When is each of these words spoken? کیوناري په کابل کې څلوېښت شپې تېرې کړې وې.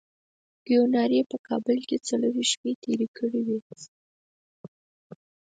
کیوناري 0.65 1.19
په 1.31 1.37
کابل 1.47 1.77
کې 1.87 1.97
څلوېښت 2.07 2.49
شپې 2.51 2.71
تېرې 2.83 3.07
کړې 3.17 3.41
وې. 3.47 3.59